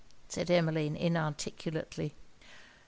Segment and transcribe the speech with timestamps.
[0.29, 2.15] said Emmeline, inarticulately.